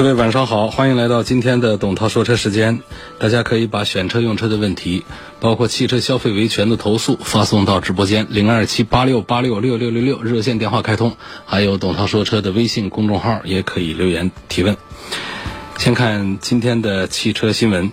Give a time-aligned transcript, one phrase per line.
[0.00, 2.80] 各位晚上好，欢迎来到今天的董涛说车时间。
[3.18, 5.04] 大家可以把选车用车的问题，
[5.40, 14.78] 包括汽车消费维权的投诉，发送到直播间零二七八六八六六六六六热线电话开通，还有董涛说车的微信公众号也可以留言提问。
[15.76, 17.92] 先看今天的汽车新闻。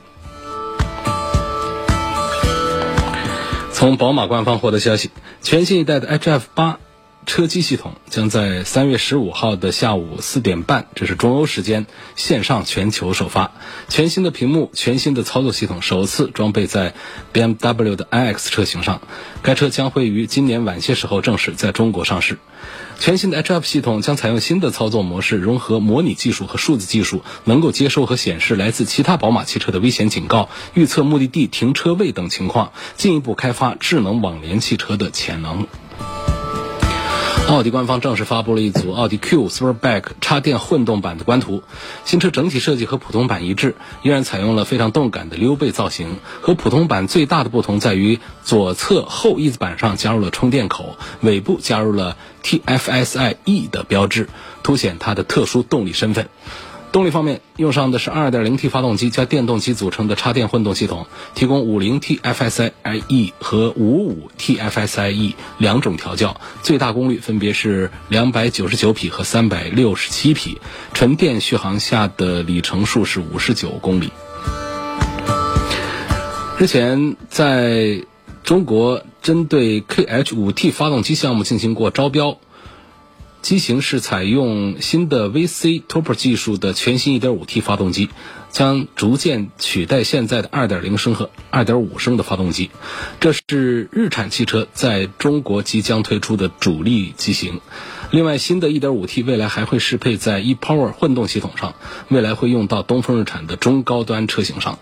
[3.74, 5.12] 从宝马官方获得消息，
[5.44, 6.80] 全新一代的 HF 八。
[7.28, 11.86] 车机系统将在三月十五号的下午四点半，这是中欧时间，
[12.16, 13.52] 线上全球首发。
[13.90, 16.96] 全新的屏幕、全新的操作系统首次装备在
[17.34, 19.02] BMW 的 iX 车型上。
[19.44, 22.40] 该车将会于今年晚些时候正式在中国上市。
[22.98, 35.68] 全新的 HF 系统将采用新的操作模式，融合模拟技术和数字技术，能够接收和显示来自其他宝马汽车的危险警告，预测目的地停车位等情况，进一步开发智能网联汽车的潜能。
[37.48, 41.64] 奥迪官方正式发布了一组奥迪 Q Sportback 插电混动版的官图。
[42.04, 46.18] 新车整体设计和普通版一致，依然采用了非常动感的溜背造型。
[46.42, 54.28] 和普通版最大的不同在于，左侧后翼子板上加入了充电口，尾部加入了 TFSI E 的标志，
[54.62, 56.28] 凸显它的特殊动力身份。
[56.98, 70.58] 动力方面用上的是 2.0T 发动机加电动机组成的插电混动系统，提供 50T FSI-E 和 55T FSI-E 两种调教，最大功率分别是299匹和367匹，
[70.96, 74.12] 纯电续航下的里程数是59公里。
[76.58, 78.02] 之前在
[78.44, 82.40] 中国针对 KH5T 发动机项目进行过招标。
[83.48, 88.10] 机型是采用新的 VC Turbo 技术的全新 1.5T 发动机，
[88.52, 92.70] 将逐渐取代现在的2.0升和2.5升的发动机。
[93.22, 97.62] 这是日产汽车在中国即将推出的主力机型。
[98.12, 101.74] 另外，新的 1.5T 未来还会适配在 ePower 混动系统上，
[102.10, 104.78] 未来会用到东风日产的中高端车型上。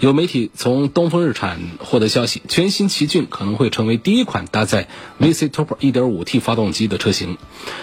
[0.00, 4.88] 有媒体从东风日产获得消息，全新奇骏可能会成为第一款搭载
[5.20, 7.38] VC Turbo 1.5T 发动机的车型。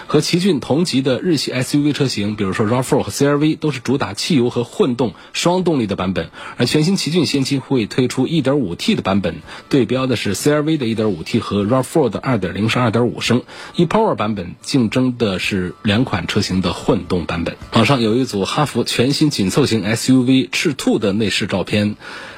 [0.06, 6.30] 和奇骏同级的日系 SUV 车型，比如说 RAV4 和 CR-V，都是主打汽油和混动双动力的版本。
[6.56, 9.36] 而全新奇骏先期会推出 1.5T 的版本，
[9.68, 13.42] 对标的是 CR-V 的 1.5T 和 RAV4 的2.0升、2.5升。
[13.76, 17.56] ePower 版本竞争的是两款车型的混动版本。
[17.72, 21.81] 网上有一组哈弗全新紧凑型 SUV 赤兔的内饰照片。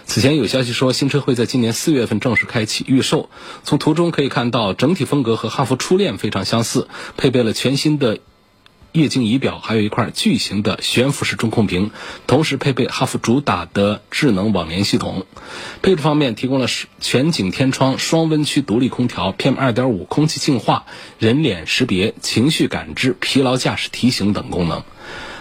[0.07, 3.31] 此前有消息说，新车会在今年四月份正式开启预售。
[3.63, 8.19] 从图中可以看到，整体风格和哈弗初恋非常相似，配备了全新的
[8.93, 11.91] 液晶仪表，还有一块巨型的悬浮式中控屏，
[12.27, 15.27] 同时配备哈弗主打的智能网联系统。
[15.83, 16.69] 配置方面提供了
[17.01, 20.85] 全景天窗、双温区独立空调、PM 二点五空气净化、
[21.19, 24.85] 人脸识别、情绪感知、疲劳驾驶提醒等功能。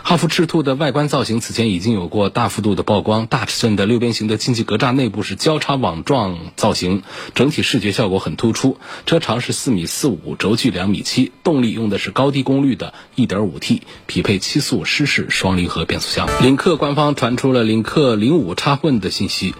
[0.06, 7.04] 哈弗赤兔的外观造型此前已经有过大幅度的曝光，大尺寸的六边形的进气格栅内部是交叉网状造型，
[7.34, 8.78] 整体视觉效果很突出。
[9.06, 16.28] 车长是四米四五，轴距两米七，动力用的是高低功率的 1.5T，匹配七速湿式双离合变速箱。
[16.44, 19.56] 领克官方传出了领克零五插混的信息。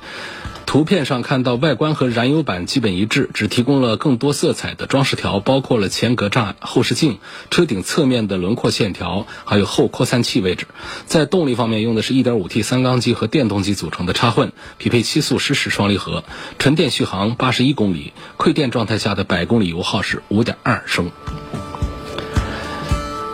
[0.74, 7.20] 图片上看到外观和燃油版基本一致，只提供了更多色彩的装饰条，包括了前格栅、后视镜、
[7.52, 10.66] 车顶侧面的轮廓线条，还有后扩散器位置。
[11.06, 16.24] 在动力方面，用的是一点五 T 三缸机和电动机组成的插混，匹配七速湿式双离合，
[16.58, 21.12] 纯电续航八十一公里，馈电状态下的百公里油耗是五点二升。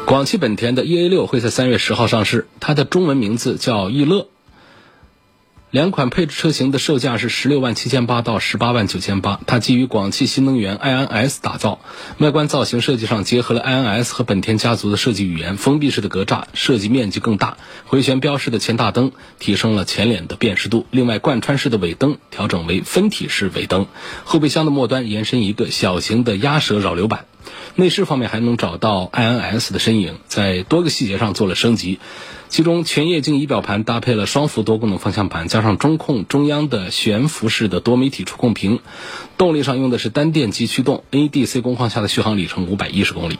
[0.05, 4.27] 广汽本田的 EA 六会在三月十号上市，它的中文名字叫逸乐。
[5.71, 11.79] 两款配置车型的售价是十六万七千八到十八万九千八，它基于广汽新能源 iNS 打造，
[12.17, 23.85] 外观造型设计上结合了 iNS 和本田家族的设计语言，封闭式的格栅设计面积更大，回旋标式的前大灯提升了前脸的辨识度，另外贯穿式的尾灯调整为分体式尾灯，
[24.23, 27.25] 后备箱的末端延伸一个小型的鸭舌扰流板。
[27.75, 31.99] 内饰方面还能找到 iNS 的身影，在多个细节上做了升级，
[32.49, 38.79] 其中全液晶仪表盘搭配了双幅多功能方向盘，加上中控中央的悬浮式的多媒体触控屏。
[39.37, 43.39] 动力上用的是单电机驱动，ADC 工况下的续航里程五百一十公里。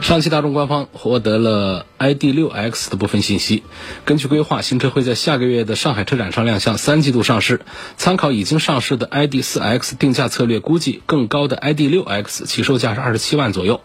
[0.00, 3.62] 上汽大众官方获得了 ID.6X 的部分信息。
[4.04, 7.60] 根据规划，新车会在下个月的上海车展上亮相，三季度上市。
[7.96, 13.80] 参考已经上市的 ID.4X 定价策略，估计更高的 ID.6X 起售价是二十七万左右。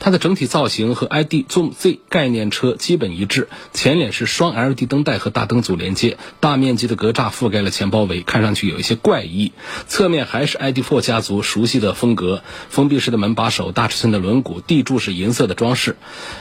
[0.00, 1.44] 它的整体造型和 ID.
[1.48, 9.52] Zoom Z 概念车基本一致，前脸是双 LED 灯带和大灯组连接，大面积的格栅覆盖了前包围，看上去有一些怪异。
[9.86, 15.96] 侧面还是 ID.4 家族熟悉的风格，封闭式的门把手，大尺寸的轮毂，地柱是银色的装饰。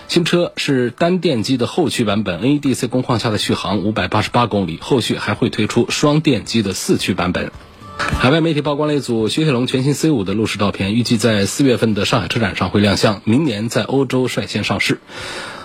[0.07, 7.51] 新车是单电机的后驱版本，NEDC 工况下的续航五百八十八公里，后续还会推出双电机的四驱版本。
[7.99, 14.99] 海外媒体曝光了一组雪铁龙全新 C5 的路试照片，预计在四月份的上海车展上会亮相，明年在欧洲率先上市。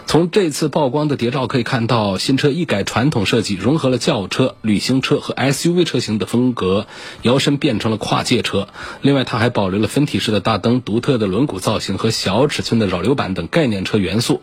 [0.07, 6.87] 从这次曝光的谍照可以看到，新车一改传统设计，融合了轿车、旅行车和 SUV 车型的风格，
[7.23, 8.69] 摇身变成了跨界车。
[9.01, 14.43] 另外，它还保留了分体式的大灯、独特的轮毂造型和小尺寸的扰流板等概念车元素。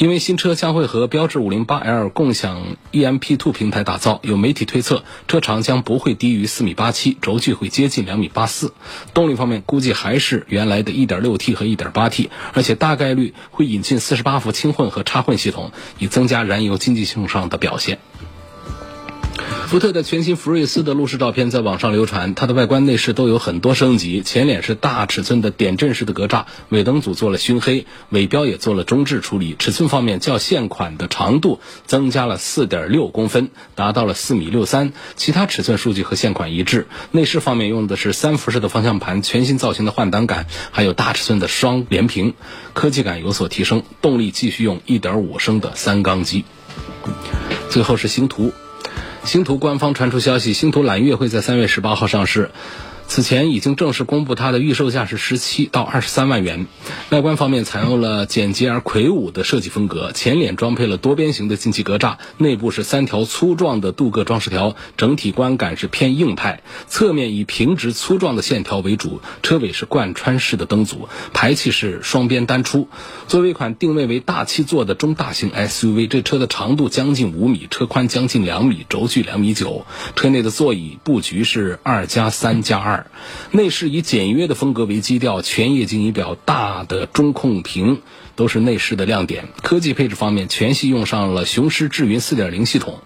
[0.00, 8.70] 因为新车将会和标致 508L 共享 EMP2 平台打造，有媒体推测车长将不会低于4米87，轴距会接近两米84。
[9.12, 17.98] 动力方面估计还是原来的 1.6T 和 1.8T，而且大概率会引进48伏轻混和插混系统，以增加燃油经济性上的表现。
[19.70, 24.20] 福特的全新福睿斯的路试照片在网上流传，它的外观内饰都有很多升级。
[24.20, 29.54] 前脸是大尺寸的点阵式的格栅，尾灯组做了熏黑，尾标也做了中置处理。
[29.56, 34.92] 尺寸方面，较现款的长度增加了四点六公分，达到了四米六三。
[35.14, 36.88] 其他尺寸数据和现款一致。
[37.12, 42.34] 内饰方面用的是三辐式的方向盘，全新造型的换挡杆，还有大尺寸的双联屏，
[42.72, 43.84] 科技感有所提升。
[44.02, 46.44] 动力继续用一点五升的三缸机。
[47.68, 48.52] 最后是星途。
[49.24, 52.50] 星途官方传出消息，星途揽月会在三月十八号上市。
[53.10, 56.68] 此前已经正式公布，它的预售价是十七到二十三万元。
[57.10, 66.62] 外观方面采用了简洁而魁梧的设计风格，前脸装配了多边形的进气格栅，内部是三条粗壮的镀铬装饰条，整体观感是偏硬派。
[66.86, 72.88] 侧面以平直粗壮的线条为主，车尾是贯穿式的灯组，排气是双边单出。
[73.26, 79.84] 作为一款定位为大七座的中大型 SUV，这车的长度将近五米，车宽将近两米，轴距两米九。
[80.14, 82.99] 车内的座椅布局是二加三加二。
[83.50, 88.02] 内饰以简约的风格为基调，全液晶仪表、大的中控屏
[88.40, 89.48] 都是内饰的亮点。
[89.60, 93.00] 科技配置方面，全系用上了雄狮智云4.0系统。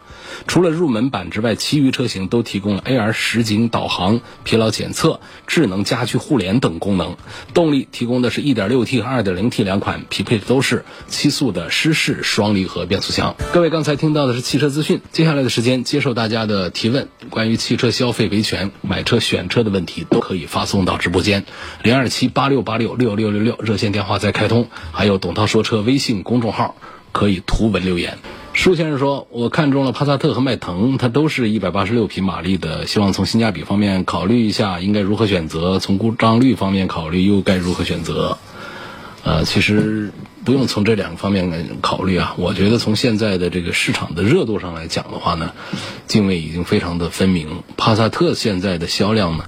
[0.46, 7.16] 除了入门版之外，其余车型都提供了 AR 实景导航、疲劳检测、智能家居互联等功能。
[7.52, 13.34] 动力提供的是 1.6T 和 2.0T 两款，匹配的都是七速的湿式双离合变速箱。
[13.52, 21.44] 各位刚才听到的是汽车资讯，接下来的时间接受大家的提问，关于汽车消费维权、买车选车的问题都可以发送到直播间
[21.82, 26.76] 零二七八六八六六六六六热线电话在开通，还有董涛说车微信公众号
[27.10, 28.18] 可以图文留言。
[28.52, 38.36] 舒先生说：“我看中了帕萨特和迈腾，它都是一百八十六匹马力的，希望从性价比方面考虑一下应该如何选择，从故障率方面考虑又该如何选择。”
[39.24, 40.12] 呃，其实
[40.44, 45.52] 不用从这两个方面考虑啊，我觉得从现在的这个市场的热度上来讲的话呢，
[46.06, 47.62] 泾渭已经非常的分明。
[47.78, 49.44] 帕萨特现在的销量呢？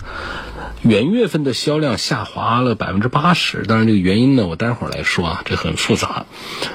[0.87, 6.27] 元月份的销量下滑了百分之八十，当然这个原因呢，我待会儿来说啊，这很复杂。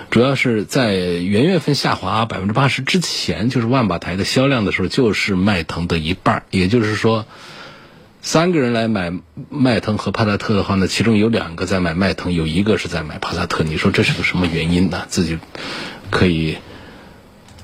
[0.09, 6.43] 主要是在元月份下滑百分之八十之前，就是万把台的销量的时候，就是迈腾的一半。
[6.51, 7.25] 也就是说，
[8.21, 9.13] 三个人来买
[9.49, 13.63] 迈腾和帕萨特的话呢，其中有两个在买迈腾，有一个是在买帕萨特。
[13.63, 15.05] 你说这是个什么原因呢？
[15.07, 15.39] 自己
[16.09, 16.57] 可以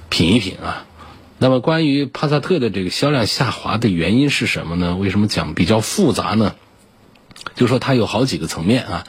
[0.07, 0.86] 品一品啊。
[1.39, 4.95] 那么，关于帕萨特的这个销量下滑的原因是什么呢？
[4.95, 6.55] 为什么讲比较复杂呢？
[7.55, 9.03] 就说它有好几个层面啊。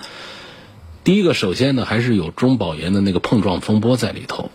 [1.04, 4.50] 第一个，首先呢，还是有中保研的那个碰撞风波在里头。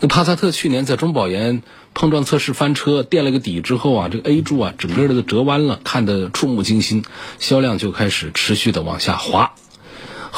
[0.00, 1.62] 那帕萨特去年在中保研
[1.94, 7.04] 碰撞测试翻车，垫了个底之后啊，这个 A 柱啊，整个的折弯了，看得触目惊心，
[7.38, 9.54] 销量就开始持续的往下滑。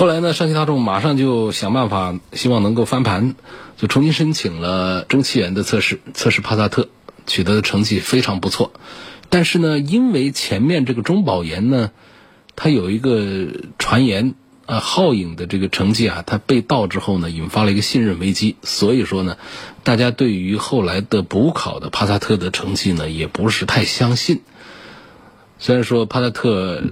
[0.00, 3.35] 后来呢，上汽大众马上就想办法，希望能够翻盘，
[3.76, 6.88] 就重新申请了蒸汽眼的测试，测试帕萨特，
[7.26, 8.73] 取得的成绩非常不错。
[9.28, 11.90] 但是呢，因为前面这个中保研呢，
[12.57, 18.57] 它有一个传言，啊，皓影的这个成绩啊，它被盗之后呢，引发了一个信任危机。
[18.62, 19.37] 所以说呢，
[19.85, 24.40] 大家对于后来的补考的帕萨特的成绩呢，也不是太相信。
[25.59, 26.85] 虽然说帕萨特。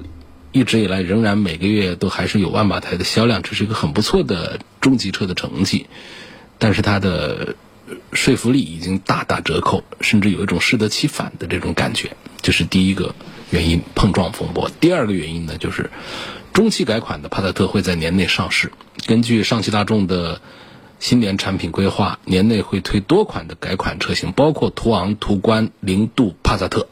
[0.52, 5.86] 一直以来，仍然每个月都还是有万把台的销量，这是一个很不错的中级车的成绩。
[6.58, 7.54] 但是它的
[8.12, 12.16] 说服力已经大打折扣，甚至有一种适得其反的这种感觉。
[12.40, 13.14] 这是第一个
[13.50, 14.70] 原因，碰撞风波。
[14.80, 15.90] 第二个原因呢，就是
[16.52, 18.72] 中期改款的帕萨特会在年内上市。
[19.06, 20.40] 根据上汽大众的
[20.98, 26.88] 新年产品规划，年内会推多款的改款车型，包括途昂、途观、零度、帕萨特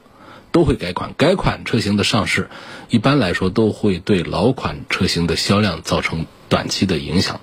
[0.57, 1.13] 都会改款。
[1.19, 2.49] 改款车型的上市，
[2.89, 7.41] 一般来说都会对老款车型的销量造成短期的影响。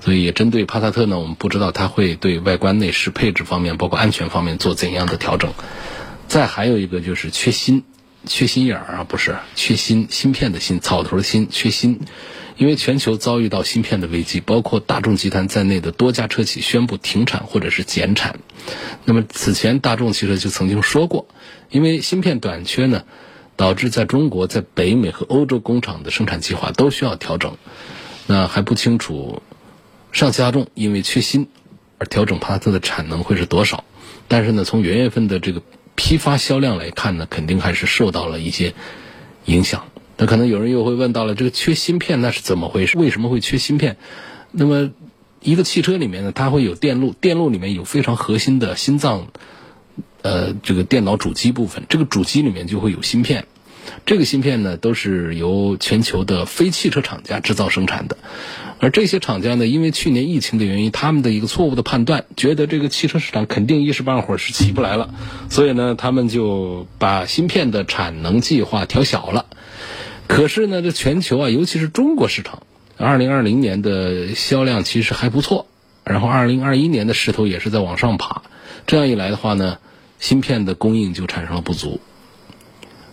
[0.00, 5.52] 所以，针对帕萨特呢，我们不知道它会对外观内饰配置方面，包括安全方面做怎样的调整。
[6.26, 7.84] 再还有一个就是缺芯，
[8.26, 12.00] 缺心眼儿啊，不是缺芯，芯片的芯，草头的芯，缺芯。
[12.56, 18.38] 因为全球遭遇到芯片的危机，包括大众集团在内的多家车企宣布停产或者是减产。
[19.04, 21.26] 那么此前大众汽车就曾经说过，
[21.72, 23.02] 因为芯片短缺呢，
[23.56, 27.56] 导致在中国、在北美和欧洲工厂的生产计划都需要调整。
[28.28, 29.42] 那还不清楚。
[30.12, 31.48] 上汽大众因为缺芯
[31.98, 33.84] 而调整帕萨特的产能会是多少？
[34.28, 35.62] 但是呢，从元月份的这个
[35.96, 38.74] 批发销量来看呢，肯定还是受到了一些
[39.46, 39.84] 影响。
[40.18, 42.98] 那可能有人又会问到了，这个缺芯片那是怎么回事？
[42.98, 43.96] 为什么会缺芯片？
[44.50, 44.90] 那么
[45.40, 49.28] 一个汽车里面呢，它会有电路，电路里面有非常核心的心脏，
[50.22, 53.46] 呃，这个电脑主机部分，这个主机里面就会有芯片。
[54.06, 58.16] 这个芯片呢，都是由全球的非汽车厂家制造生产的，
[58.78, 65.12] 而这些厂家呢，因为去年疫情的原因，他们的一个错误的判断，觉得这个汽车市场肯定一时半会儿是起不来了，
[65.50, 69.46] 所以呢，他们就把芯片的产能计划调小了。
[70.28, 72.62] 可是呢，这全球啊，尤其是中国市场，
[72.96, 75.66] 二零二零年的销量其实还不错，
[76.04, 78.42] 然后二零二一年的势头也是在往上爬，
[78.86, 79.78] 这样一来的话呢，
[80.22, 82.00] 芯片的供应就产生了不足。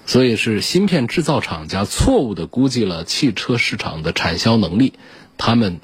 [0.05, 4.93] 所以是芯片制造厂家错误的估计了汽车市场的产销能力，
[5.37, 5.79] 他们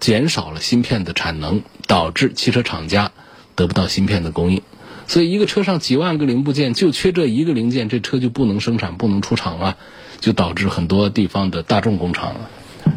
[0.00, 3.12] 减少了芯片的产能，导致汽车厂家
[3.54, 4.62] 得不到芯片的供应。
[5.06, 9.76] 所以一个车上几万个零部件就缺这一个零件，这车就不能生产、不能出厂了，
[10.18, 12.34] 就导致很多地方的大众工厂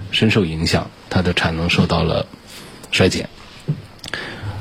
[0.10, 2.26] 深受影响，它的产能受到了
[2.92, 3.30] 衰减。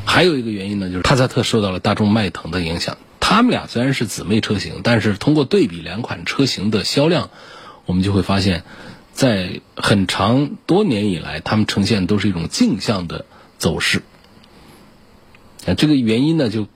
[0.07, 2.97] 还有一个原因呢，就是帕萨特受到了大众迈腾的影响。
[3.21, 7.31] 他们俩虽然是姊妹车型，但是通过对比两款车型的销量，
[7.87, 8.65] 我们就会发现，
[9.13, 13.25] 在很长多年以来，他们呈现都是一种镜像的
[13.59, 14.03] 走势。
[15.67, 16.69] 啊，这个原因呢，就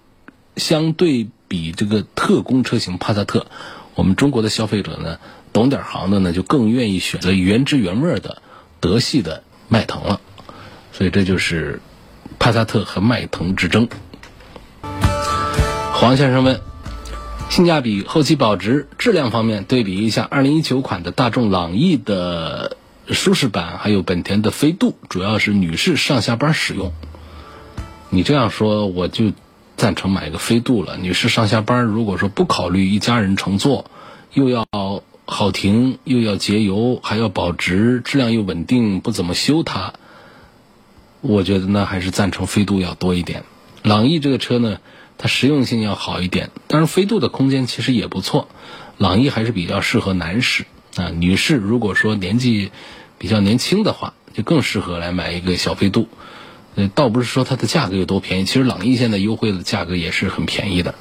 [0.57, 3.47] 相对比这个特供车型帕萨特，
[3.95, 5.19] 我们中国的消费者呢，
[5.53, 8.41] 懂点行的呢，就更愿意选择原汁原味的
[8.81, 10.21] 德系的迈腾了。
[10.93, 11.83] 所以这就是
[12.49, 13.91] 帕萨特和迈腾之争。
[15.93, 16.63] 黄先生问：
[17.51, 26.95] 性价比、后期保值、质量方面对比一下2019款的大众朗逸的舒适版，还有本田的飞度，主要是女士上下班使用。
[28.09, 29.33] 你这样说，我就
[29.77, 30.97] 赞成买个飞度了。
[30.97, 33.91] 女士上下班，如果说不考虑一家人乘坐，
[34.33, 34.65] 又要
[35.27, 39.93] 好停，又要节油，还要保值，质量又稳定，不怎么修它，
[41.21, 43.45] 我觉得呢还是赞成飞度要多一点。
[43.83, 44.79] 朗逸这个车呢？
[45.21, 48.47] 它实用性要好一点，但是飞度的空间其实也不错。
[48.99, 52.71] 朗逸还是比较适合男士啊，女士如果说年纪
[53.19, 56.07] 比较年轻的话，就更适合来买一个小飞度。
[56.77, 60.95] 呃，倒不是说它的价格有多便宜，其实朗逸现在优惠的价格也是很便宜的。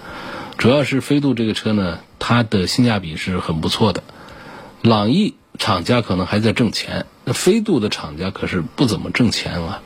[0.57, 4.03] 主要是飞度这个车呢，它的性价比是很不错的。
[4.81, 9.83] 朗逸厂家可能还在挣钱，那飞度的厂家可是不怎么挣钱啊。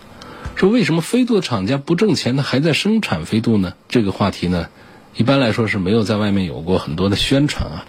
[0.61, 2.43] 说为什么飞度的厂家不挣钱呢？
[2.43, 3.73] 还在生产飞度呢？
[3.89, 4.69] 这个话题呢，
[5.15, 7.85] 一般来说是没有在外面有过很多的宣传啊。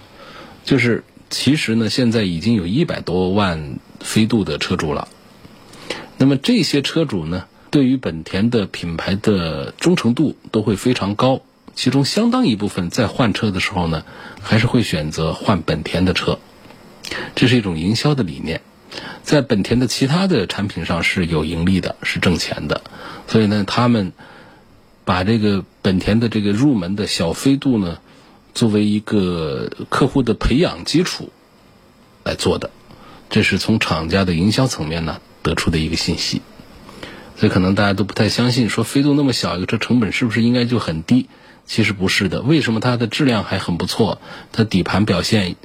[0.65, 5.09] 就是其实呢，现在已经有一百多万飞度的车主了。
[6.17, 11.43] 那么这些车主呢，对于本田的品牌的忠诚度都会非常高，
[11.75, 14.03] 其中相当一部分在换车的时候呢，
[14.41, 16.39] 还是会选择换本田的车。
[17.35, 18.63] 这是一种营销的理念。
[19.23, 22.83] 在本田的其他的产品上是有盈利的，是挣钱的，
[23.27, 24.13] 所以呢，他们
[25.05, 27.99] 把这个本田的这个入门的小飞度呢，
[28.55, 31.31] 作为一个客户的培养基础
[32.25, 32.71] 来做的，
[33.31, 36.43] 这是从厂家的营销层面呢得出的一个信息。
[37.37, 41.29] 所以可能大家都不太相信，说飞度那么小一个车，成本是不是应该就很低？
[41.65, 44.21] 其实不是的，为什么它的质量还很不错？
[44.53, 45.57] 它底盘表现？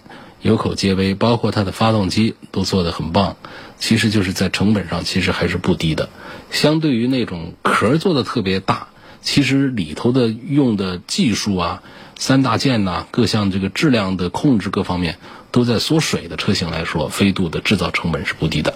[0.42, 3.36] 有口皆碑，包括它的发动机都做得很棒，
[3.80, 6.10] 其实就是在成本上其实还是不低的。
[6.52, 8.88] 相对于那种壳做的特别大，
[9.22, 11.82] 其实里头的用的技术啊、
[12.18, 15.18] 三大件呐、各项这个质量的控制各方面
[15.52, 18.76] 都在缩水的车型来说，飞度的制造成本是不低的。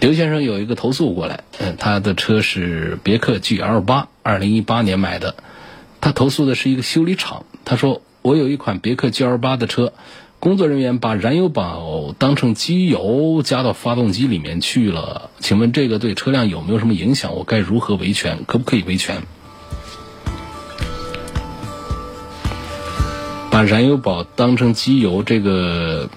[0.00, 5.36] 刘先生有一个投诉过来，嗯，他的车是别克 GL 八，二零一八年买的，
[6.00, 9.92] 他投诉的是一个修理厂，他说我有一款别克 GL 八的车。
[10.42, 17.36] 工作人员把燃油宝当成机油加到发动机里面去了，请问这个对车辆有没有什么影响？
[17.36, 18.40] 我该如何维权？
[18.44, 19.22] 可不可以维权？
[23.52, 26.10] 把燃油宝当成机油，这个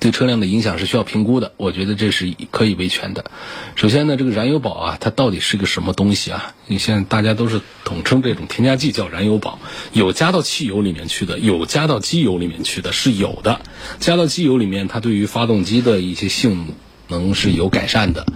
[0.00, 1.52] 对车辆的影响是需要评估的。
[1.56, 3.30] 我觉得这是可以维权的。
[3.76, 6.54] 首先呢，这个燃油宝啊，它到底是个什么东西啊？
[6.66, 9.60] 你现在大家都是统称这种添加剂叫燃油宝，
[9.92, 13.60] 有加到汽油里面去的，有加到机油里面去的，是有的。
[14.00, 16.74] 加到机油里面，它对于发动机的一些性
[17.08, 18.26] 能是有改善的。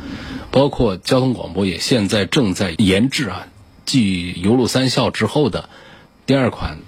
[0.51, 3.47] 包括交通广播也现在正在研制啊，
[3.87, 5.69] 继油路三效之后的
[6.27, 6.79] 第二款。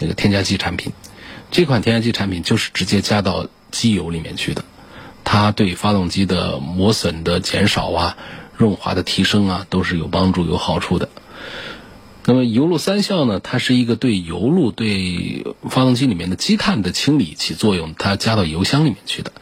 [0.00, 0.92] 那个添加剂产品，
[1.50, 4.64] 这款添加剂产品就是直接加到机油里面去的，
[5.24, 8.16] 它对发动机的磨损的减少啊、
[8.56, 11.08] 润滑的提升啊，都是有帮助、有好处的。
[12.24, 19.32] 那么油路三效呢，它是一个对油路、对发动机里面的积碳的清理起作用，它加到油箱里面去的。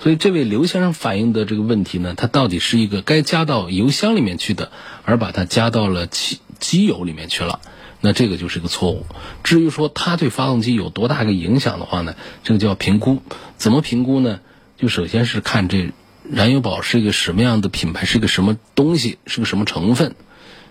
[0.00, 4.72] 所以这位刘先生反映的这个问题呢，它到底是一个该加到油箱里面去的，
[5.04, 7.60] 而把它加到了汽机油里面去了。
[8.00, 9.04] 那这个就是一个错误。
[9.44, 13.20] 至于说它对发动机有多大个影响的话呢，这个就要评估。
[13.58, 14.40] 怎么评估呢？
[14.76, 15.92] 就首先是看这
[16.28, 20.16] 燃油宝是一个什么样的品牌，是一个什么东西，是个什么成分。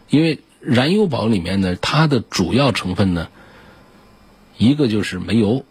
[0.10, 3.30] 因为燃油宝里面呢，它的主要成分呢，
[4.58, 5.64] 一个就是煤油，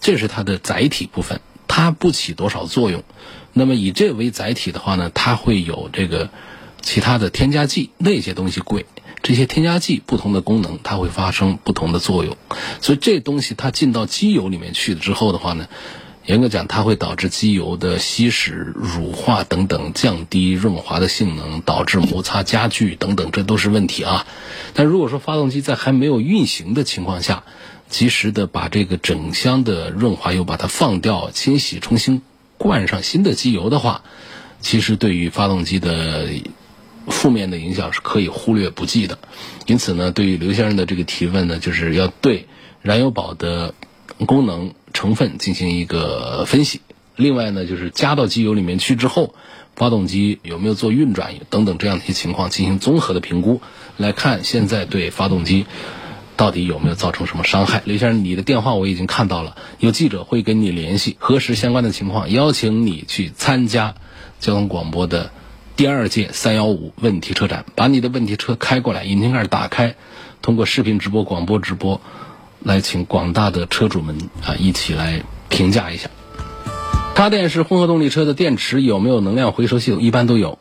[0.00, 3.04] 这是它的载体部分，它不起多少作用。
[3.52, 6.30] 那么以这为载体的话呢，它会有这个
[6.82, 8.86] 其他的添加剂，那些东西贵。
[9.26, 12.36] 这些添加剂不同的功能，它会发生不同的作用，
[12.80, 15.66] 所以这东西它进到机油里面去之后的话呢，
[16.26, 24.28] 严格讲，它会导致机油的稀释、乳化等等，降低润滑的性能，导致摩擦加剧等等，这都是问题啊。
[24.74, 27.42] 但如果说发动机在还没有运行的情况下，
[27.88, 32.22] 及时的把这个整箱的润滑油把它放掉、清洗、重新
[32.58, 34.04] 灌上新的机油的话，
[34.60, 36.28] 其实对于发动机的。
[37.08, 39.18] 负面的影响是可以忽略不计的，
[39.66, 42.46] 因此呢，对于刘先生的这个提问呢，就是要对
[42.82, 43.74] 燃油宝的
[44.26, 46.80] 功能成分进行一个分析。
[47.14, 49.34] 另外呢，就是加到机油里面去之后，
[49.74, 53.60] 发动机有没有做运转等等这样的一些情况进行综合的评估，
[53.96, 55.64] 来看现在对发动机
[56.36, 57.82] 到底有没有造成什么伤害。
[57.84, 63.94] 刘先生，你的电话我已经看到了，有记者会跟你联系核实相关的情况，邀请你去参加
[64.40, 65.30] 交通广播的。
[65.76, 69.94] 第二届三幺五问题车展，把你的问题车开过来，引擎盖打开，
[70.40, 72.00] 通过视频直播、广播直播，
[72.60, 76.08] 来请广大的车主们啊一起来评价一下。
[77.14, 80.00] 插电式混合动力车的电池有没有能量回收系统？
[80.00, 80.58] 一般都有。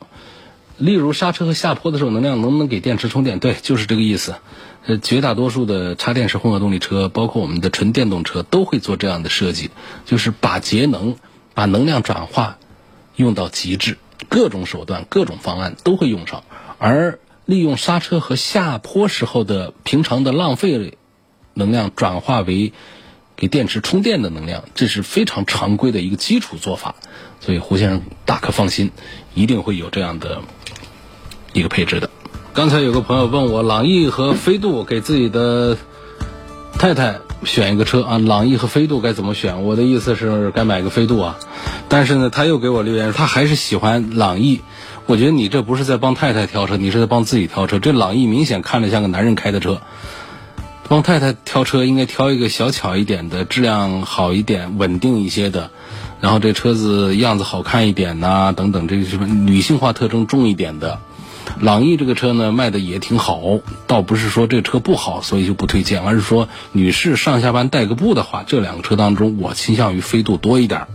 [0.77, 3.39] 例如刹车和下坡的时候，能量能不能给电池充电？
[3.39, 4.35] 对， 就是这个意思。
[4.85, 9.71] 呃，绝大多数的插电式混合动力车，包括我们的纯电动车，都会做这样的设计，
[10.05, 11.15] 就是把节能、
[11.53, 12.57] 把能量转化
[13.15, 13.97] 用到极致。
[14.29, 16.43] 各种手段、各种方案都会用上，
[16.77, 20.97] 而利用刹车和下坡时候的平常的浪费
[21.53, 22.73] 能量转化为
[23.35, 26.95] 给电池充电的能量，这是非常常规的一个基础做法。
[27.39, 28.91] 所以胡先生大可放心，
[29.33, 30.41] 一定会有这样的
[31.53, 32.09] 一个配置的。
[32.53, 35.77] 刚才有个朋友问我，朗逸和飞度给自己的
[36.79, 37.19] 太太。
[37.45, 39.63] 选一个车啊，朗逸和飞度该怎么选？
[39.63, 41.37] 我的意思是该买个飞度啊，
[41.87, 44.61] 但是呢，他又给我留言，他还是喜欢朗逸。
[45.05, 47.79] 我觉得你这不是在帮太太挑车，你是在帮自己挑车。
[47.79, 49.79] 这朗逸明显看着像个男人开的车，
[50.89, 55.69] 帮太太挑车应该挑一个小巧一点的，质量好一点、稳定一些的，
[56.21, 60.99] 然后这车子样子好看一点呐，等等，这个什么女性化特征重一点的。
[61.59, 70.87] 朗逸这个车呢卖的也挺好，倒不是说这车不好，所以就不推荐，而是说女士上下班带个步的话，这两个车当中我倾向于飞度多一点。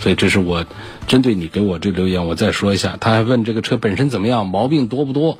[0.00, 0.66] 所以这是我
[1.06, 2.96] 针对你给我这留言，我再说一下。
[3.00, 5.38] 他还问这个车本身怎么样，毛病多不多？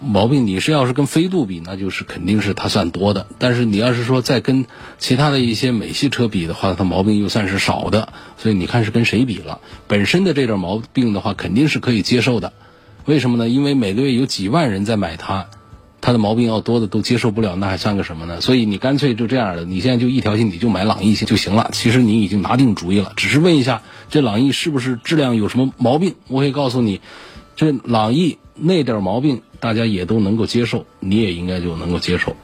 [0.00, 3.26] 毛病你是要是跟飞度比，那就是肯定是它算多的。
[3.38, 4.66] 但是你要是说再跟
[4.98, 8.12] 其他的一些美系车比的话，它毛病又算是少的。
[8.36, 9.60] 所以你看是跟谁比了？
[9.86, 12.52] 本身的这点毛病的话，肯定是可以接受的。
[13.06, 13.48] 为什么呢？
[13.48, 15.46] 因为每个月有几万人在买它，
[16.00, 18.40] 它的毛病要多的都接受不了，那还算个什么呢？
[18.40, 21.70] 所以你干脆就这样的，你现在就一条心，你就买朗逸就行了。
[21.72, 26.16] 其实你已经拿定主意了，只是问一下这朗逸是不是质量有什么毛病？
[26.26, 27.00] 我可以告诉你，
[27.54, 32.34] 这朗逸那点毛病大家也都能够接受，你也应该就能够接受。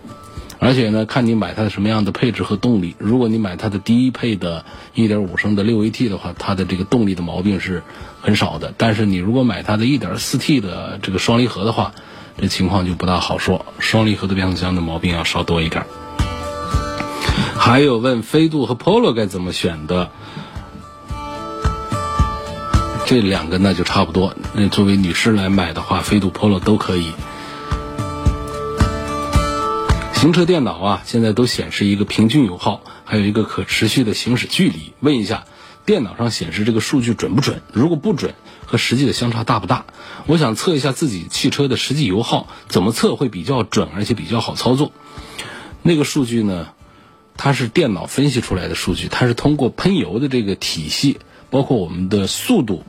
[0.65, 2.95] 而且呢，看你买它的什么样的配置和动力。
[2.99, 7.83] 如果你买它的低配的1.5升的 6AT 的话，它的这个动力的毛病是
[8.21, 8.73] 很少的。
[8.79, 11.93] 但是你如果买它的 1.4T 的这个双离合的话，
[12.39, 13.67] 这情况就不大好说。
[13.81, 15.85] 双离合的变速箱的毛病要稍多一点。
[17.57, 20.11] 还有问飞度和 Polo 该怎么选的？
[23.05, 24.37] 这两个那就差不多。
[24.55, 27.11] 那作为女士来买的话，飞度、Polo 都可以。
[30.23, 34.93] 行车电脑啊，现在都显示一个平均油耗，还有一个可持续的行驶距离。
[35.01, 35.47] 问一下，
[35.85, 37.61] 电脑上显示这个数据准不准？
[37.73, 38.33] 如果不准，
[38.65, 39.85] 和实际的相差大不大？
[40.27, 44.93] 我想测一下自己汽车的实际油耗，怎么测会比较准，而且比较好操作？
[45.83, 46.69] 那个数据呢，
[47.37, 51.19] 它是电脑分析出来的数据，它是通过喷油的这个体系，
[51.51, 52.85] 包括我们的速度，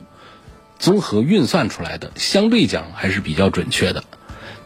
[0.78, 4.04] 综合运算出来的，相对讲还是比较准确的。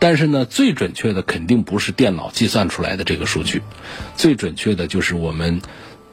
[0.01, 3.63] 但是呢，最准确的肯定不是电脑计算出来的这个数据，
[4.17, 5.61] 最准确的就是我们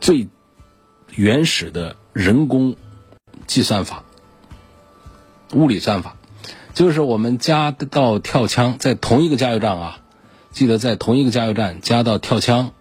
[0.02, 0.28] 最
[1.14, 2.76] 原始的人工
[3.46, 4.04] 计算法、
[5.54, 6.18] 物理算法，
[6.74, 10.00] 就是我们加到跳枪，在同一个加油站啊，
[10.50, 12.72] 记得在同一个加油站加到跳枪，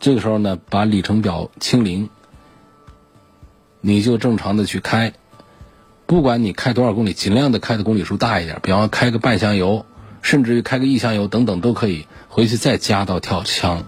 [0.00, 2.10] 这个时候呢，把里程表清零，
[3.80, 5.14] 你就正常的去开，
[6.04, 9.86] 不管你开多少公里，尽量的开的公里数大一点，比方开个半箱油。
[10.22, 13.84] 甚至于开个一箱油等等都可以，回去再加到跳枪，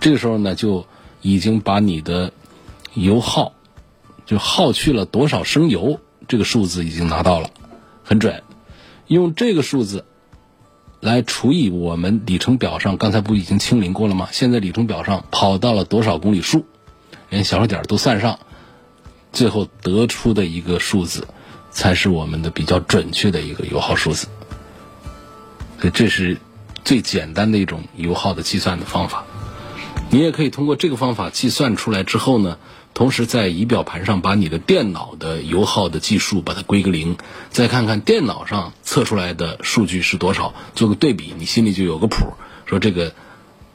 [0.00, 0.86] 这个时候呢就
[1.20, 2.32] 已经把你的
[2.94, 3.52] 油耗
[4.24, 7.50] 就耗去了多少升油，这个数字已经拿到了，
[8.04, 8.42] 很准。
[9.08, 10.04] 用这个数字
[11.00, 14.28] 来除以我们里程表上刚才不已经清零过了吗？
[14.30, 16.64] 现在里程表上跑到了多少公里数，
[17.28, 18.38] 连小数点都算上，
[19.32, 21.26] 最后得出的一个数字
[21.70, 24.28] 才是我们的比较准确的一个油耗数字。
[25.90, 26.38] 这是
[26.84, 29.24] 最简单的一种油耗的计算的方法。
[30.10, 32.58] 你也可以通过这个方法计算出来之后呢，
[32.92, 37.16] 同时在仪表盘上把你的电脑的油耗的计数把它归个零，
[37.50, 42.34] 再看看电脑上测出来的数据是多少，做个对比，你心里就有个谱，
[42.66, 43.14] 说这个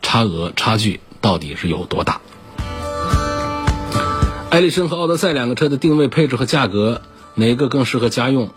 [0.04, 2.22] 差额差距到底是有多大。
[4.50, 7.02] 艾力绅和奥德赛两个车的定位、配置和价格，
[7.34, 8.52] 哪个更适合家用？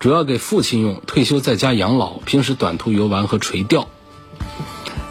[0.00, 3.88] 主要给父亲用，退休在家养老，平时短途游玩和垂钓。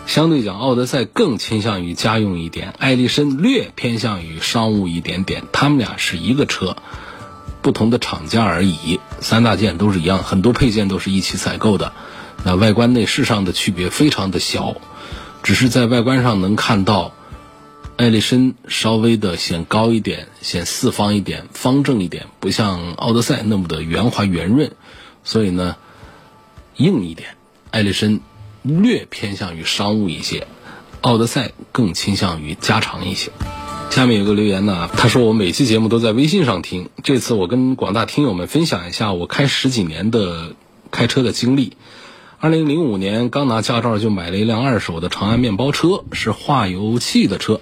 [0.05, 5.43] 相对讲，奥德赛更倾向于家用一点，艾力绅略偏向于商务一点点。
[5.51, 6.77] 他们俩是一个车，
[7.61, 9.01] 不同的厂家而已。
[9.19, 11.91] 三大件都是一样，很多配件都是一起采购的。
[12.45, 14.77] 那外观内饰上的区别非常的小，
[15.43, 17.11] 只是在外观上能看到。
[17.97, 24.71] 艾力绅稍微的显高一点，显四方一点，方正一点，不像奥德赛那么的圆滑圆润，
[25.23, 25.77] 所以呢，
[26.75, 27.29] 硬一点。
[27.71, 28.19] 艾力绅
[28.61, 30.45] 略偏向于商务一些，
[31.01, 33.31] 奥德赛更倾向于加长一些。
[33.89, 40.53] 下面有个留言呢，他说我每期节目都在微信上听，这次我跟广大听友们分享一下我开十几年的
[40.91, 41.75] 开车的经历。
[42.39, 47.59] 二零零五年刚拿驾照就买了一辆二手的长安面包车，是化油器的车。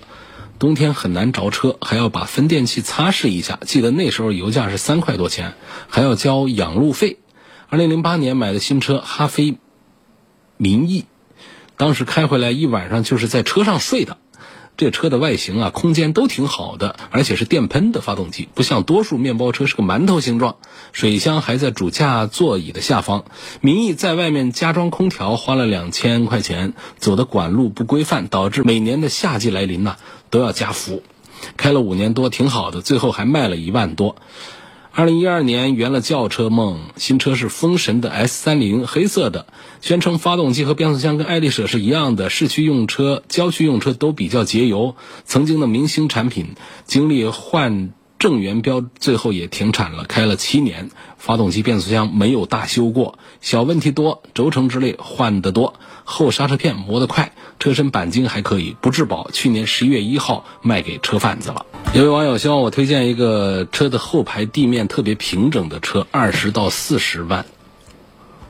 [0.58, 3.60] 冬天很难着车，还要把分电器擦拭一下。
[3.66, 5.54] 记得那时候油价是三块多钱，
[5.88, 7.20] 还要交养路费。
[7.68, 9.58] 二零零八年买的新车哈飞
[10.56, 11.06] 民意，
[11.78, 14.18] 当时开回来一晚上就是在车上睡的。
[14.78, 20.58] 这车的外形啊，空间都挺好的，而且是电喷的发动机，不像多数面包车是个馒头形状。
[20.92, 23.24] 水箱还在主驾座椅的下方。
[23.62, 29.96] 民意在外面加装空调花了两千块钱，走的管路不规范，导致每年的夏季来临呐
[30.36, 31.02] 都要加氟。
[31.56, 34.18] 开了五年多挺好的，最后还卖了一万多。
[34.92, 39.46] 二零一二年圆了轿车梦，新车是风神的 S 三零，黑色的，
[39.82, 44.96] 宣称发动机和变速箱跟爱丽舍是一样的，市区用车、郊区用车都比较节油。
[45.24, 57.34] 曾经的明星产品，经历换正原标，最后也停产了，开了七年，发动机、变速箱没有大修过，小问题多，轴承之类换得多，后刹车片磨得快。
[57.58, 59.32] 车身钣金还可以，不质保。
[59.32, 61.66] 去年十一月一号卖给车贩子了。
[61.94, 67.46] 有位网友希望我推荐一个车的后排地面特别平整的车，二十到四十万。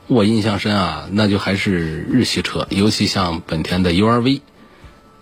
[0.08, 4.40] 我印象深啊，那就还是日系车，尤其像本田的 URV，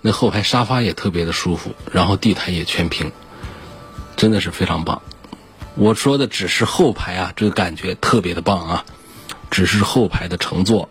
[0.00, 3.12] 那后排沙发也特别的舒服，然后地台也全平，
[4.16, 5.02] 真的是非常棒。
[5.74, 8.84] 我说的只是后排啊，这个感觉特别的棒啊，
[9.50, 10.88] 只是后排的乘坐、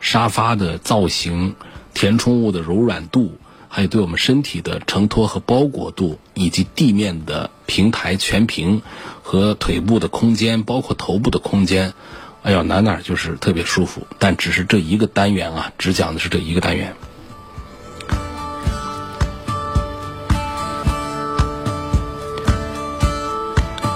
[0.00, 1.54] 沙发的造型。
[1.96, 8.82] 填充物的柔软度，还有对我们身体的承托和包裹度，以及地面的平台全平
[9.22, 11.94] 和腿部的空间，包括头部的空间，
[12.42, 14.08] 哎呀，哪哪就是特别舒服。
[14.18, 16.96] 但只是这一个单元啊，只讲的是这一个单元。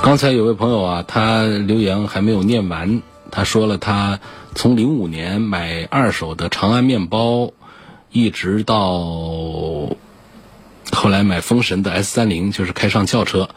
[0.09, 4.21] 刚才有位朋友啊，他留言还没有念完，他说了他
[4.55, 7.53] 从零五年买二手的长安面包。
[8.11, 8.89] 一直到
[10.91, 13.51] 后来买风神的 S 三零，就是开上轿车。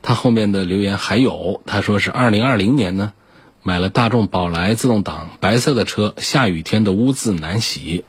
[0.00, 3.12] 他后面的留言还有，他说是二零二零年呢，
[3.62, 8.06] 买了大众宝来自动挡，白色的车，下雨天的污渍难洗。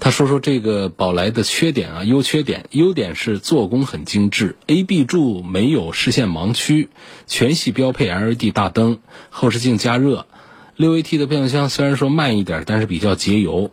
[0.00, 6.88] 他说说这个宝来的缺点啊，优缺点，优点是做工很精致，A、B 柱没有视线盲区，
[7.26, 10.26] 全系标配 LED 大灯，后视镜加热，
[10.74, 13.70] 六 AT 的变速箱虽然说慢一点，但是比较节油。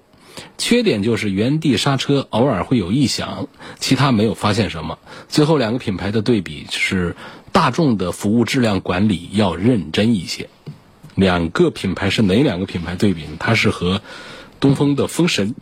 [0.58, 3.48] 缺点就是原地刹车偶尔会有异响，
[3.80, 5.00] 其他没有发现什么。
[5.30, 7.16] 最后两个品牌的对比是，
[7.54, 10.50] 大众的服务质量管理要认真一些。
[11.16, 13.38] 两个品牌是哪两个品牌对比呢？
[13.40, 14.02] 它是和
[14.60, 15.56] 东风的风神。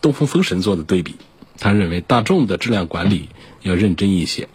[0.00, 1.16] 东风风神做的对比，
[1.58, 3.28] 他认为大众的质量管理
[3.62, 4.48] 要认真一些。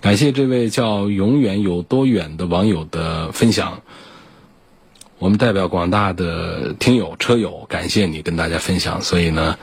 [0.00, 3.82] 感谢这位叫“永远有多远”的网友的分享。
[5.18, 9.02] 我们代表广大的听友车友，感谢你跟大家分享。
[9.02, 9.58] 所以呢，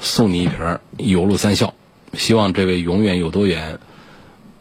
[0.00, 1.74] 送你一瓶油路三效。
[2.14, 3.78] 希望这位“永远有多远”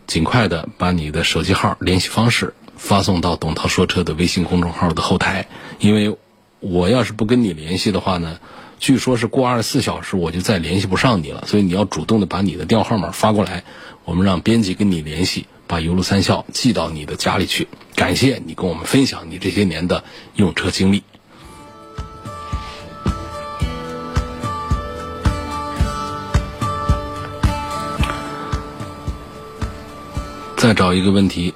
[0.05, 5.47] 尽快的把你的手机号、联系方式发送到董涛说车的微信公众号的后台，
[5.79, 6.15] 因为
[6.59, 8.39] 我要是不跟你联系的话呢。
[8.81, 13.63] 据说是过二十四小时我就再联系不上你了，所以你要主动的把你的电话号码发过来，
[14.05, 17.67] 我们让编辑跟你联系，把油路三校寄到你的家里去。
[17.93, 21.03] 感谢你跟我们分享你这些年的用车经历。
[30.57, 31.53] 再找一个问题，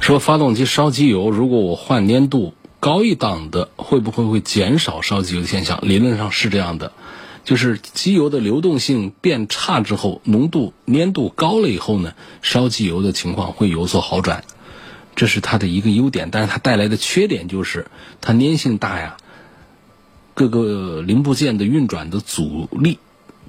[0.00, 2.52] 说发动机烧机油，如果我换粘度。
[2.80, 5.78] 高一档的会不会会减少烧机油的现象？
[5.82, 6.92] 理论上是这样的，
[7.44, 14.44] 就是机油的流动性变差之后，浓度粘度高了以后呢，烧机油的情况会有所好转，
[15.14, 16.30] 这是它的一个优点。
[16.32, 17.86] 但是它带来的缺点就是
[18.22, 19.18] 它粘性大呀，
[20.32, 22.98] 各个零部件的运转的阻力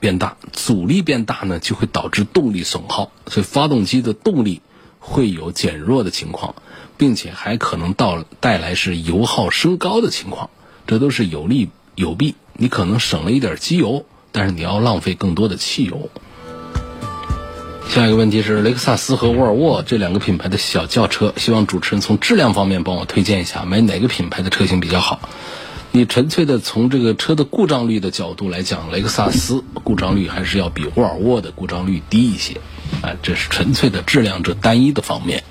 [0.01, 4.61] 变大，阻力变大呢就会导致动力损耗，所以发动机的动力
[5.01, 6.55] 会有减弱的情况。
[6.97, 10.51] 并且还可能到带来是油耗升高的情况，
[10.85, 12.35] 这都是有利有弊。
[12.53, 16.11] 你可能省了一点机油，但是你要浪费更多的汽油。
[17.89, 25.27] 下一个问题是雷克萨斯和沃尔沃这两个品牌的小轿车，希望主持人从质量方面帮我推荐一下，买哪个品牌的车型比较好？
[25.91, 32.61] 你纯粹的从这个车的故障率的角度来讲，雷克萨斯故障率还是要比沃尔沃的故障率低一些，
[33.01, 35.43] 啊，这是纯粹的质量这单一的方面。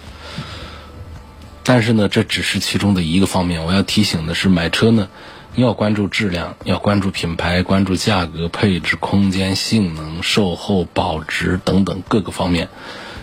[1.63, 3.65] 但是呢，这只是其中的一个方面。
[3.65, 5.09] 我要提醒的是，买车呢，
[5.55, 12.69] 要关注质量，要关注品牌，关注价格、配置、空间、性能、售后、保值等等各个方面。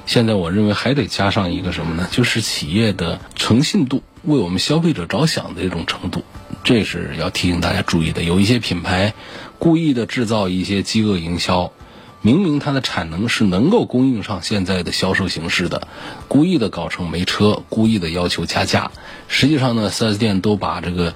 [0.05, 2.07] 现在我认为还得加上一个什么呢？
[2.11, 6.23] 就是企业的诚信度，为我们消费者着想的一种程度，
[6.63, 8.23] 这是要提醒大家注意的。
[8.23, 9.13] 有一些品牌
[9.59, 11.73] 故意的制造一些饥饿营销。
[12.27, 15.87] 明明它的产能是能够供应上现在的销售形式的，
[16.27, 18.91] 故意的搞成没车，故意的要求加价。
[19.29, 21.15] 实际上呢，4S 店都把这个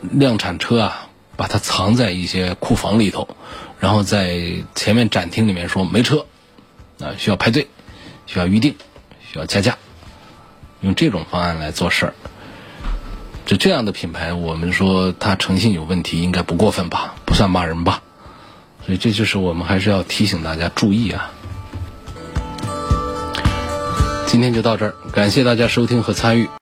[0.00, 3.28] 量产车啊，把它藏在一些库房里头，
[3.78, 4.40] 然后在
[4.74, 6.24] 前面展厅里面说没车，
[6.98, 7.68] 啊需要排队，
[8.24, 8.76] 需要预定，
[9.30, 9.76] 需要加价，
[10.80, 12.14] 用这种方案来做事儿。
[13.44, 17.14] 就这样的品牌，我们说它诚信有问题，应该不过分吧？
[17.26, 18.00] 不算骂人吧？
[18.86, 21.28] 所以这就是我们还是要提醒大家注意啊！
[24.28, 26.48] 今天就到这儿，感谢大家收听和参与。